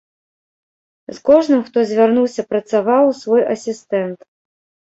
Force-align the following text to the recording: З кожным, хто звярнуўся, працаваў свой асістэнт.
З 1.17 1.21
кожным, 1.29 1.61
хто 1.67 1.77
звярнуўся, 1.91 2.41
працаваў 2.55 3.05
свой 3.21 3.41
асістэнт. 3.55 4.19